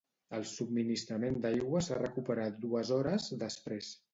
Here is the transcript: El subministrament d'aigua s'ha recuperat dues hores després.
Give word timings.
El 0.37 0.45
subministrament 0.51 1.37
d'aigua 1.43 1.83
s'ha 1.89 1.99
recuperat 2.01 2.59
dues 2.67 2.95
hores 2.99 3.29
després. 3.45 3.97